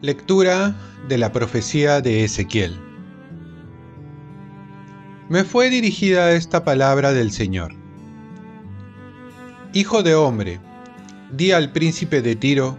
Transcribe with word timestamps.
Lectura 0.00 0.76
de 1.08 1.18
la 1.18 1.32
profecía 1.32 2.00
de 2.00 2.22
Ezequiel. 2.22 2.78
Me 5.28 5.42
fue 5.42 5.70
dirigida 5.70 6.30
esta 6.32 6.64
palabra 6.64 7.12
del 7.12 7.32
Señor. 7.32 7.74
Hijo 9.74 10.04
de 10.04 10.14
hombre, 10.14 10.60
di 11.32 11.50
al 11.50 11.72
príncipe 11.72 12.22
de 12.22 12.36
Tiro, 12.36 12.78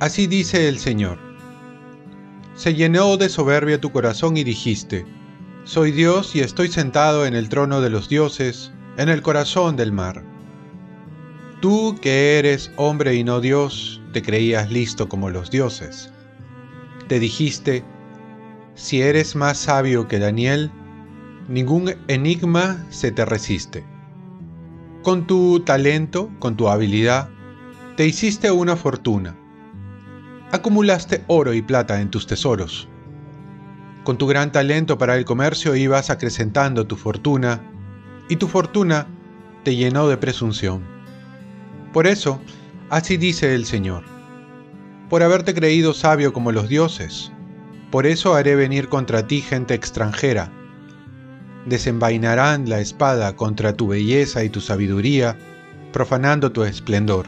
así 0.00 0.26
dice 0.26 0.66
el 0.66 0.78
Señor. 0.78 1.18
Se 2.54 2.74
llenó 2.74 3.18
de 3.18 3.28
soberbia 3.28 3.80
tu 3.80 3.92
corazón 3.92 4.38
y 4.38 4.42
dijiste, 4.42 5.04
Soy 5.72 5.92
Dios 5.92 6.34
y 6.34 6.40
estoy 6.40 6.68
sentado 6.68 7.26
en 7.26 7.34
el 7.34 7.48
trono 7.48 7.80
de 7.80 7.90
los 7.90 8.08
dioses, 8.08 8.72
en 8.96 9.08
el 9.08 9.22
corazón 9.22 9.76
del 9.76 9.92
mar. 9.92 10.24
Tú 11.60 11.96
que 12.02 12.38
eres 12.38 12.72
hombre 12.76 13.14
y 13.14 13.22
no 13.22 13.40
Dios, 13.40 14.00
te 14.12 14.20
creías 14.20 14.70
listo 14.70 15.08
como 15.08 15.30
los 15.30 15.50
dioses 15.50 16.10
te 17.10 17.18
dijiste, 17.18 17.82
si 18.76 19.02
eres 19.02 19.34
más 19.34 19.58
sabio 19.58 20.06
que 20.06 20.20
Daniel, 20.20 20.70
ningún 21.48 21.92
enigma 22.06 22.86
se 22.90 23.10
te 23.10 23.24
resiste. 23.24 23.84
Con 25.02 25.26
tu 25.26 25.58
talento, 25.58 26.30
con 26.38 26.56
tu 26.56 26.68
habilidad, 26.68 27.28
te 27.96 28.06
hiciste 28.06 28.52
una 28.52 28.76
fortuna. 28.76 29.36
Acumulaste 30.52 31.24
oro 31.26 31.52
y 31.52 31.62
plata 31.62 32.00
en 32.00 32.12
tus 32.12 32.28
tesoros. 32.28 32.88
Con 34.04 34.18
tu 34.18 34.26
gran 34.26 34.52
talento 34.52 34.98
para 34.98 35.16
el 35.16 35.24
comercio 35.24 35.76
ibas 35.76 36.10
acrecentando 36.10 36.86
tu 36.86 36.96
fortuna, 36.96 37.60
y 38.28 38.36
tu 38.36 38.48
fortuna 38.48 39.06
te 39.64 39.76
llenó 39.76 40.08
de 40.08 40.16
presunción. 40.16 40.82
Por 41.92 42.06
eso, 42.06 42.40
así 42.88 43.16
dice 43.16 43.54
el 43.54 43.66
Señor 43.66 44.04
por 45.10 45.24
haberte 45.24 45.54
creído 45.54 45.92
sabio 45.92 46.32
como 46.32 46.52
los 46.52 46.68
dioses. 46.68 47.32
Por 47.90 48.06
eso 48.06 48.36
haré 48.36 48.54
venir 48.54 48.88
contra 48.88 49.26
ti 49.26 49.40
gente 49.40 49.74
extranjera. 49.74 50.52
Desenvainarán 51.66 52.68
la 52.68 52.78
espada 52.78 53.34
contra 53.34 53.72
tu 53.74 53.88
belleza 53.88 54.44
y 54.44 54.50
tu 54.50 54.60
sabiduría, 54.60 55.36
profanando 55.92 56.52
tu 56.52 56.62
esplendor. 56.62 57.26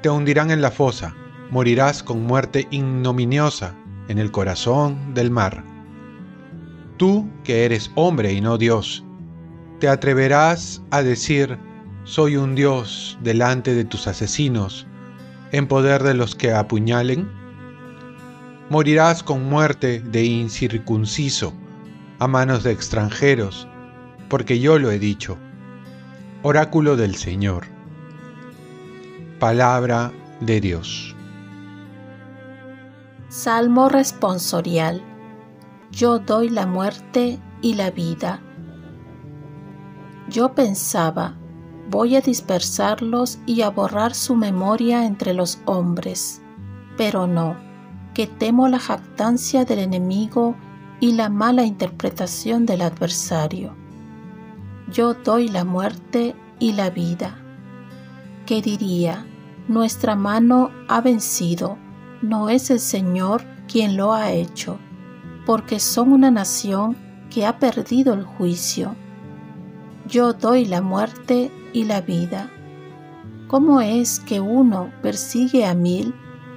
Te 0.00 0.08
hundirán 0.08 0.52
en 0.52 0.62
la 0.62 0.70
fosa, 0.70 1.16
morirás 1.50 2.04
con 2.04 2.22
muerte 2.22 2.68
ignominiosa 2.70 3.74
en 4.08 4.18
el 4.18 4.30
corazón 4.30 5.14
del 5.14 5.30
mar. 5.30 5.64
Tú, 6.96 7.28
que 7.44 7.64
eres 7.64 7.90
hombre 7.94 8.32
y 8.32 8.40
no 8.40 8.58
Dios, 8.58 9.04
te 9.80 9.88
atreverás 9.88 10.82
a 10.90 11.02
decir, 11.02 11.58
soy 12.04 12.36
un 12.36 12.54
Dios 12.54 13.18
delante 13.22 13.74
de 13.74 13.84
tus 13.84 14.06
asesinos, 14.06 14.86
en 15.52 15.66
poder 15.66 16.02
de 16.02 16.14
los 16.14 16.34
que 16.34 16.52
apuñalen? 16.52 17.28
Morirás 18.70 19.22
con 19.22 19.48
muerte 19.48 20.00
de 20.00 20.24
incircunciso 20.24 21.52
a 22.18 22.26
manos 22.28 22.62
de 22.62 22.72
extranjeros, 22.72 23.68
porque 24.28 24.58
yo 24.58 24.78
lo 24.78 24.90
he 24.90 24.98
dicho. 24.98 25.38
Oráculo 26.42 26.96
del 26.96 27.14
Señor. 27.16 27.64
Palabra 29.38 30.12
de 30.40 30.60
Dios. 30.60 31.15
Salmo 33.28 33.88
responsorial. 33.88 35.02
Yo 35.90 36.20
doy 36.20 36.48
la 36.48 36.64
muerte 36.64 37.40
y 37.60 37.74
la 37.74 37.90
vida. 37.90 38.40
Yo 40.28 40.54
pensaba, 40.54 41.36
voy 41.90 42.14
a 42.14 42.20
dispersarlos 42.20 43.40
y 43.44 43.62
a 43.62 43.70
borrar 43.70 44.14
su 44.14 44.36
memoria 44.36 45.06
entre 45.06 45.34
los 45.34 45.58
hombres. 45.64 46.40
Pero 46.96 47.26
no, 47.26 47.56
que 48.14 48.28
temo 48.28 48.68
la 48.68 48.78
jactancia 48.78 49.64
del 49.64 49.80
enemigo 49.80 50.54
y 51.00 51.12
la 51.12 51.28
mala 51.28 51.64
interpretación 51.64 52.64
del 52.64 52.80
adversario. 52.80 53.74
Yo 54.92 55.14
doy 55.14 55.48
la 55.48 55.64
muerte 55.64 56.36
y 56.60 56.74
la 56.74 56.90
vida. 56.90 57.38
¿Qué 58.46 58.62
diría? 58.62 59.26
Nuestra 59.66 60.14
mano 60.14 60.70
ha 60.86 61.00
vencido, 61.00 61.76
no 62.22 62.48
es 62.48 62.70
el 62.70 62.80
Señor 62.80 63.42
quien 63.68 63.96
lo 63.96 64.12
ha 64.12 64.32
hecho, 64.32 64.78
porque 65.44 65.80
son 65.80 66.12
una 66.12 66.30
nación 66.30 66.96
que 67.30 67.46
ha 67.46 67.58
perdido 67.58 68.14
el 68.14 68.24
juicio. 68.24 68.94
Yo 70.08 70.32
doy 70.32 70.64
la 70.64 70.80
muerte 70.80 71.50
y 71.72 71.84
la 71.84 72.00
vida. 72.00 72.50
¿Cómo 73.48 73.80
es 73.80 74.20
que 74.20 74.40
uno 74.40 74.90
persigue 75.02 75.66
a 75.66 75.74
mil 75.74 76.14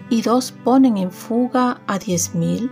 y 0.10 0.22
dos 0.22 0.52
ponen 0.52 0.98
en 0.98 1.12
fuga 1.12 1.82
a 1.88 2.00
diez 2.00 2.34
mil? 2.34 2.72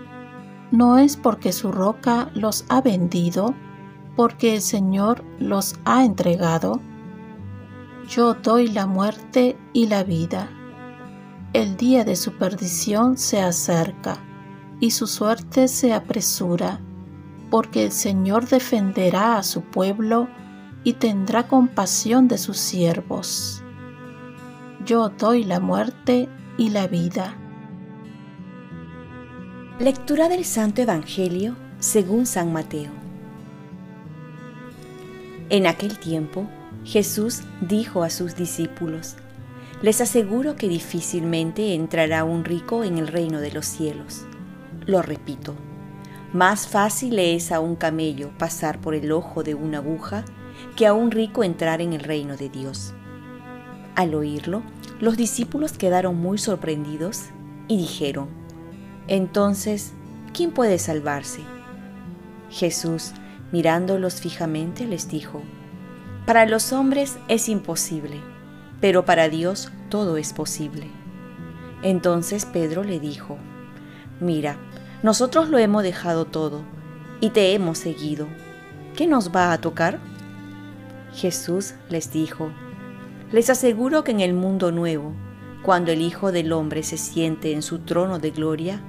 ¿No 0.71 0.97
es 0.97 1.15
porque 1.17 1.51
su 1.51 1.71
roca 1.71 2.29
los 2.33 2.65
ha 2.69 2.81
vendido, 2.81 3.53
porque 4.15 4.55
el 4.55 4.61
Señor 4.61 5.23
los 5.39 5.75
ha 5.85 6.03
entregado? 6.03 6.81
Yo 8.09 8.33
doy 8.33 8.69
la 8.69 8.87
muerte 8.87 9.57
y 9.73 9.87
la 9.87 10.03
vida. 10.03 10.49
El 11.53 11.77
día 11.77 12.03
de 12.03 12.15
su 12.15 12.33
perdición 12.33 13.17
se 13.17 13.41
acerca, 13.41 14.17
y 14.79 14.91
su 14.91 15.07
suerte 15.07 15.67
se 15.67 15.93
apresura, 15.93 16.81
porque 17.49 17.85
el 17.85 17.91
Señor 17.91 18.47
defenderá 18.47 19.37
a 19.37 19.43
su 19.43 19.61
pueblo 19.61 20.27
y 20.83 20.93
tendrá 20.93 21.47
compasión 21.47 22.27
de 22.27 22.37
sus 22.37 22.57
siervos. 22.57 23.63
Yo 24.85 25.09
doy 25.09 25.45
la 25.45 25.59
muerte 25.59 26.29
y 26.57 26.69
la 26.69 26.87
vida. 26.87 27.35
Lectura 29.79 30.27
del 30.27 30.43
Santo 30.43 30.81
Evangelio 30.81 31.55
según 31.79 32.25
San 32.25 32.51
Mateo. 32.51 32.91
En 35.49 35.65
aquel 35.65 35.97
tiempo, 35.97 36.47
Jesús 36.83 37.41
dijo 37.61 38.03
a 38.03 38.09
sus 38.09 38.35
discípulos, 38.35 39.15
Les 39.81 40.01
aseguro 40.01 40.55
que 40.55 40.67
difícilmente 40.67 41.75
entrará 41.75 42.23
un 42.23 42.45
rico 42.45 42.83
en 42.83 42.97
el 42.97 43.07
reino 43.07 43.39
de 43.39 43.51
los 43.51 43.67
cielos. 43.67 44.25
Lo 44.87 45.03
repito, 45.03 45.53
más 46.33 46.67
fácil 46.67 47.19
es 47.19 47.51
a 47.51 47.59
un 47.59 47.75
camello 47.75 48.31
pasar 48.39 48.81
por 48.81 48.95
el 48.95 49.11
ojo 49.11 49.43
de 49.43 49.53
una 49.53 49.77
aguja 49.77 50.25
que 50.75 50.87
a 50.87 50.93
un 50.93 51.11
rico 51.11 51.43
entrar 51.43 51.79
en 51.81 51.93
el 51.93 52.01
reino 52.01 52.37
de 52.37 52.49
Dios. 52.49 52.93
Al 53.95 54.15
oírlo, 54.15 54.63
los 54.99 55.15
discípulos 55.15 55.73
quedaron 55.73 56.15
muy 56.17 56.39
sorprendidos 56.39 57.25
y 57.67 57.77
dijeron, 57.77 58.29
Entonces, 59.07 59.93
¿quién 60.33 60.51
puede 60.51 60.79
salvarse? 60.79 61.41
Jesús, 62.49 63.11
mirándolos 63.51 64.21
fijamente, 64.21 64.87
les 64.87 65.07
dijo, 65.07 65.43
Para 66.25 66.45
los 66.47 66.73
hombres 66.73 67.17
es 67.27 67.47
imposible, 67.47 68.21
pero 68.81 69.05
para 69.05 69.29
Dios 69.29 69.71
todo 69.89 70.17
es 70.17 70.33
posible. 70.33 70.87
Entonces 71.83 72.45
Pedro 72.45 72.83
le 72.83 72.99
dijo, 72.99 73.37
Mira, 74.19 74.57
nosotros 75.03 75.49
lo 75.49 75.59
hemos 75.59 75.83
dejado 75.83 76.25
todo 76.25 76.63
y 77.19 77.29
te 77.29 77.53
hemos 77.53 77.77
seguido. 77.77 78.27
¿Qué 78.95 79.05
nos 79.05 79.31
va 79.31 79.53
a 79.53 79.61
tocar? 79.61 79.99
Jesús 81.13 81.75
les 81.89 82.11
dijo, 82.11 82.51
les 83.31 83.49
aseguro 83.49 84.03
que 84.03 84.11
en 84.11 84.21
el 84.21 84.33
mundo 84.33 84.71
nuevo, 84.71 85.13
cuando 85.63 85.91
el 85.91 86.01
Hijo 86.01 86.31
del 86.31 86.51
Hombre 86.53 86.81
se 86.83 86.97
siente 86.97 87.53
en 87.53 87.61
su 87.61 87.79
trono 87.79 88.19
de 88.19 88.31
gloria, 88.31 88.81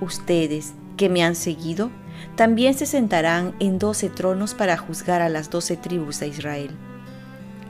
ustedes 0.00 0.74
que 0.96 1.08
me 1.08 1.22
han 1.22 1.34
seguido, 1.34 1.90
también 2.36 2.74
se 2.74 2.86
sentarán 2.86 3.54
en 3.60 3.78
doce 3.78 4.08
tronos 4.08 4.54
para 4.54 4.76
juzgar 4.76 5.22
a 5.22 5.28
las 5.28 5.50
doce 5.50 5.76
tribus 5.76 6.20
de 6.20 6.28
Israel. 6.28 6.70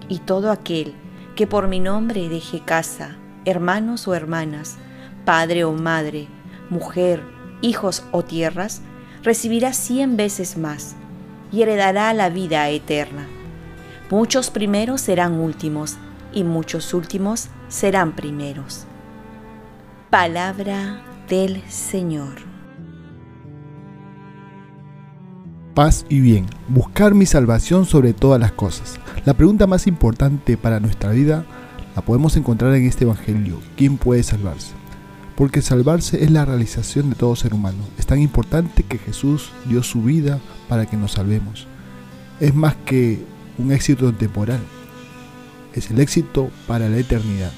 Y 0.08 0.19
todo 0.19 0.50
aquel 0.50 0.94
que 1.37 1.46
por 1.46 1.69
mi 1.69 1.81
nombre 1.81 2.29
deje 2.29 2.61
casa, 2.61 3.17
hermanos 3.44 4.06
o 4.08 4.14
hermanas, 4.14 4.76
padre 5.25 5.64
o 5.64 5.73
madre, 5.73 6.29
mujer, 6.70 7.23
hijos 7.61 8.05
o 8.12 8.23
tierras, 8.23 8.82
recibirá 9.23 9.73
cien 9.73 10.17
veces 10.17 10.56
más 10.56 10.96
y 11.50 11.62
heredará 11.62 12.12
la 12.14 12.29
vida 12.29 12.69
eterna. 12.69 13.26
Muchos 14.11 14.50
primeros 14.50 15.00
serán 15.00 15.40
últimos 15.40 15.96
y 16.32 16.44
muchos 16.44 16.93
últimos 16.94 17.49
serán 17.69 18.12
primeros. 18.12 18.87
Palabra 20.11 21.02
del 21.28 21.62
Señor. 21.70 22.51
Paz 25.75 26.05
y 26.11 26.21
bien, 26.21 26.45
buscar 26.69 27.15
mi 27.15 27.25
salvación 27.25 27.87
sobre 27.87 28.13
todas 28.13 28.39
las 28.39 28.53
cosas. 28.53 29.01
La 29.25 29.33
pregunta 29.33 29.67
más 29.67 29.87
importante 29.87 30.59
para 30.59 30.81
nuestra 30.81 31.13
vida 31.13 31.47
la 31.97 32.03
podemos 32.03 32.37
encontrar 32.37 32.75
en 32.75 32.85
este 32.85 33.05
Evangelio. 33.05 33.59
¿Quién 33.75 33.97
puede 33.97 34.23
salvarse? 34.23 34.73
Porque 35.35 35.63
salvarse 35.63 36.25
es 36.25 36.31
la 36.31 36.45
realización 36.45 37.09
de 37.09 37.17
todo 37.17 37.37
ser 37.37 37.55
humano. 37.55 37.79
Es 37.99 38.05
tan 38.05 38.21
importante 38.21 38.83
que 38.83 38.99
Jesús 38.99 39.51
dio 39.65 39.83
su 39.83 40.03
vida 40.03 40.41
para 40.69 40.85
que 40.85 40.99
nos 40.99 41.13
salvemos. 41.13 41.67
es 42.39 42.55
más 42.55 42.75
que 42.85 43.25
un 43.57 43.73
éxito 43.73 44.13
temporal, 44.13 44.61
es 45.73 45.91
el 45.91 46.01
éxito 46.01 46.51
para 46.67 46.89
la 46.89 46.99
eternidad, 46.99 47.53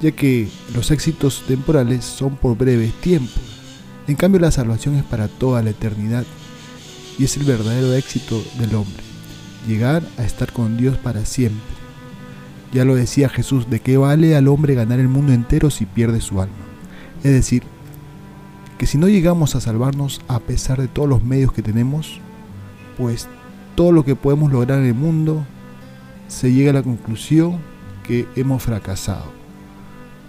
ya 0.00 0.10
que 0.12 0.48
los 0.74 0.90
éxitos 0.90 1.44
temporales 1.46 2.04
son 2.04 2.36
por 2.36 2.56
breves 2.56 2.94
tiempos, 2.94 3.42
en 4.08 4.16
cambio 4.16 4.40
la 4.40 4.50
salvación 4.50 4.94
es 4.94 5.04
para 5.04 5.28
toda 5.28 5.62
la 5.62 5.70
eternidad 5.70 6.24
y 7.18 7.24
es 7.24 7.36
el 7.36 7.44
verdadero 7.44 7.92
éxito 7.94 8.42
del 8.58 8.74
hombre, 8.74 9.02
llegar 9.66 10.02
a 10.18 10.24
estar 10.24 10.52
con 10.52 10.76
Dios 10.76 10.96
para 10.98 11.24
siempre. 11.24 11.76
Ya 12.72 12.84
lo 12.84 12.94
decía 12.94 13.28
Jesús, 13.28 13.70
¿de 13.70 13.80
qué 13.80 13.96
vale 13.96 14.36
al 14.36 14.48
hombre 14.48 14.74
ganar 14.74 15.00
el 15.00 15.08
mundo 15.08 15.32
entero 15.32 15.70
si 15.70 15.86
pierde 15.86 16.20
su 16.20 16.40
alma? 16.40 16.54
Es 17.22 17.32
decir, 17.32 17.62
que 18.78 18.86
si 18.86 18.98
no 18.98 19.08
llegamos 19.08 19.54
a 19.54 19.60
salvarnos 19.60 20.20
a 20.28 20.40
pesar 20.40 20.80
de 20.80 20.88
todos 20.88 21.08
los 21.08 21.24
medios 21.24 21.52
que 21.52 21.62
tenemos, 21.62 22.20
pues 22.98 23.28
todo 23.74 23.92
lo 23.92 24.04
que 24.04 24.16
podemos 24.16 24.52
lograr 24.52 24.80
en 24.80 24.86
el 24.86 24.94
mundo 24.94 25.44
se 26.28 26.52
llega 26.52 26.70
a 26.70 26.74
la 26.74 26.82
conclusión 26.82 27.58
que 28.06 28.26
hemos 28.36 28.62
fracasado. 28.62 29.32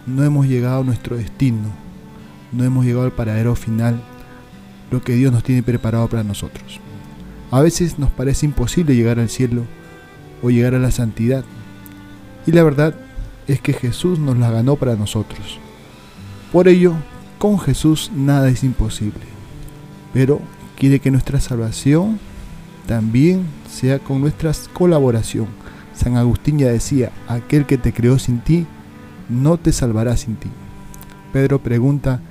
No 0.05 0.23
hemos 0.23 0.47
llegado 0.47 0.81
a 0.81 0.85
nuestro 0.85 1.17
destino, 1.17 1.69
no 2.51 2.63
hemos 2.63 2.85
llegado 2.85 3.05
al 3.05 3.11
paradero 3.11 3.55
final, 3.55 4.01
lo 4.91 5.01
que 5.01 5.13
Dios 5.13 5.31
nos 5.31 5.43
tiene 5.43 5.63
preparado 5.63 6.07
para 6.07 6.23
nosotros. 6.23 6.79
A 7.51 7.61
veces 7.61 7.99
nos 7.99 8.11
parece 8.11 8.45
imposible 8.45 8.95
llegar 8.95 9.19
al 9.19 9.29
cielo 9.29 9.63
o 10.41 10.49
llegar 10.49 10.75
a 10.75 10.79
la 10.79 10.91
santidad, 10.91 11.43
y 12.45 12.51
la 12.51 12.63
verdad 12.63 12.95
es 13.47 13.61
que 13.61 13.73
Jesús 13.73 14.19
nos 14.19 14.37
la 14.37 14.51
ganó 14.51 14.75
para 14.75 14.95
nosotros. 14.95 15.59
Por 16.51 16.67
ello, 16.67 16.93
con 17.37 17.59
Jesús 17.59 18.11
nada 18.15 18.49
es 18.49 18.63
imposible, 18.63 19.21
pero 20.13 20.41
quiere 20.77 20.99
que 20.99 21.11
nuestra 21.11 21.39
salvación 21.39 22.19
también 22.87 23.45
sea 23.69 23.99
con 23.99 24.21
nuestra 24.21 24.51
colaboración. 24.73 25.47
San 25.93 26.15
Agustín 26.15 26.59
ya 26.59 26.69
decía, 26.69 27.11
aquel 27.27 27.65
que 27.65 27.77
te 27.77 27.91
creó 27.91 28.19
sin 28.19 28.39
ti, 28.39 28.65
no 29.29 29.57
te 29.57 29.71
salvará 29.71 30.15
sin 30.15 30.35
ti. 30.35 30.49
Pedro 31.33 31.59
pregunta, 31.59 32.21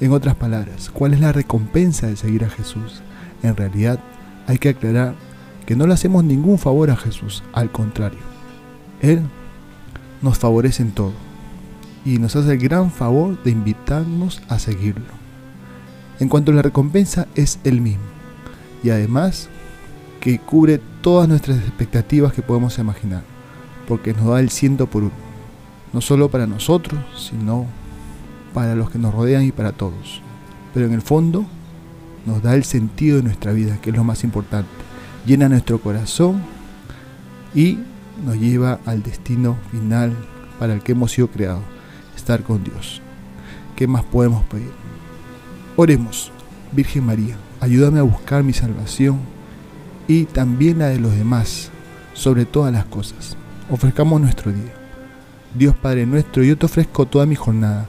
en 0.00 0.12
otras 0.12 0.34
palabras, 0.34 0.90
¿cuál 0.90 1.14
es 1.14 1.20
la 1.20 1.32
recompensa 1.32 2.06
de 2.06 2.16
seguir 2.16 2.44
a 2.44 2.50
Jesús? 2.50 3.02
En 3.42 3.56
realidad, 3.56 4.00
hay 4.46 4.58
que 4.58 4.70
aclarar 4.70 5.14
que 5.66 5.76
no 5.76 5.86
le 5.86 5.94
hacemos 5.94 6.24
ningún 6.24 6.58
favor 6.58 6.90
a 6.90 6.96
Jesús, 6.96 7.42
al 7.52 7.70
contrario. 7.70 8.18
Él 9.02 9.20
nos 10.22 10.38
favorece 10.38 10.82
en 10.82 10.92
todo 10.92 11.12
y 12.04 12.18
nos 12.18 12.34
hace 12.34 12.52
el 12.52 12.58
gran 12.58 12.90
favor 12.90 13.42
de 13.42 13.50
invitarnos 13.50 14.42
a 14.48 14.58
seguirlo. 14.58 15.04
En 16.18 16.28
cuanto 16.28 16.52
a 16.52 16.54
la 16.54 16.62
recompensa, 16.62 17.28
es 17.34 17.58
el 17.64 17.80
mismo. 17.80 18.04
Y 18.82 18.90
además, 18.90 19.48
que 20.20 20.38
cubre 20.38 20.80
todas 21.02 21.28
nuestras 21.28 21.58
expectativas 21.58 22.32
que 22.32 22.42
podemos 22.42 22.78
imaginar, 22.78 23.22
porque 23.86 24.12
nos 24.12 24.26
da 24.26 24.40
el 24.40 24.50
ciento 24.50 24.86
por 24.86 25.02
uno, 25.02 25.12
no 25.92 26.00
solo 26.00 26.30
para 26.30 26.46
nosotros, 26.46 27.00
sino 27.16 27.66
para 28.52 28.74
los 28.74 28.90
que 28.90 28.98
nos 28.98 29.14
rodean 29.14 29.44
y 29.44 29.52
para 29.52 29.72
todos. 29.72 30.22
Pero 30.74 30.86
en 30.86 30.92
el 30.92 31.02
fondo, 31.02 31.46
nos 32.26 32.42
da 32.42 32.54
el 32.54 32.64
sentido 32.64 33.16
de 33.16 33.22
nuestra 33.22 33.52
vida, 33.52 33.78
que 33.80 33.90
es 33.90 33.96
lo 33.96 34.04
más 34.04 34.24
importante. 34.24 34.68
Llena 35.26 35.48
nuestro 35.48 35.80
corazón 35.80 36.42
y 37.54 37.78
nos 38.24 38.36
lleva 38.36 38.80
al 38.86 39.02
destino 39.02 39.56
final 39.70 40.14
para 40.58 40.74
el 40.74 40.82
que 40.82 40.92
hemos 40.92 41.12
sido 41.12 41.28
creados, 41.28 41.62
estar 42.16 42.42
con 42.42 42.62
Dios. 42.62 43.00
¿Qué 43.76 43.86
más 43.86 44.04
podemos 44.04 44.44
pedir? 44.44 44.70
Oremos, 45.76 46.30
Virgen 46.72 47.06
María, 47.06 47.36
ayúdame 47.60 47.98
a 47.98 48.02
buscar 48.02 48.42
mi 48.42 48.52
salvación 48.52 49.20
y 50.06 50.24
también 50.24 50.78
la 50.78 50.88
de 50.88 51.00
los 51.00 51.14
demás, 51.14 51.70
sobre 52.12 52.44
todas 52.44 52.72
las 52.72 52.84
cosas. 52.84 53.36
Ofrezcamos 53.70 54.20
nuestro 54.20 54.52
día. 54.52 54.74
Dios 55.54 55.74
Padre 55.74 56.06
nuestro, 56.06 56.42
yo 56.42 56.56
te 56.58 56.66
ofrezco 56.66 57.06
toda 57.06 57.26
mi 57.26 57.34
jornada, 57.34 57.88